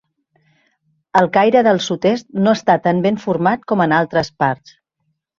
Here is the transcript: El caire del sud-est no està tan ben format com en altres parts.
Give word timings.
El 1.19 1.27
caire 1.35 1.59
del 1.67 1.81
sud-est 1.87 2.27
no 2.47 2.53
està 2.59 2.77
tan 2.85 3.03
ben 3.03 3.19
format 3.25 3.67
com 3.73 3.83
en 3.85 3.93
altres 3.99 4.33
parts. 4.45 4.73